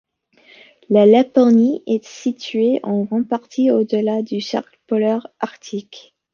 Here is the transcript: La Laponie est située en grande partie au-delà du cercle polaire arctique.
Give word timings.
La 0.89 1.05
Laponie 1.05 1.83
est 1.85 2.03
située 2.03 2.79
en 2.81 3.03
grande 3.03 3.27
partie 3.27 3.69
au-delà 3.69 4.23
du 4.23 4.41
cercle 4.41 4.79
polaire 4.87 5.27
arctique. 5.39 6.15